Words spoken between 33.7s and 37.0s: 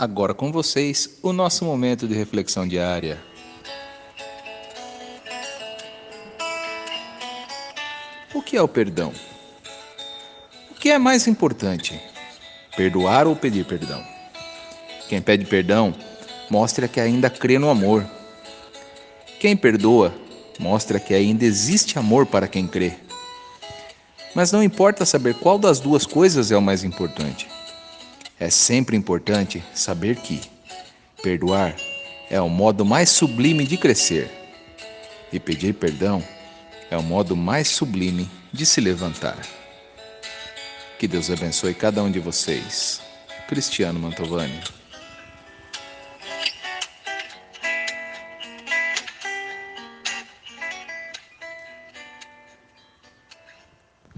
crescer e pedir perdão é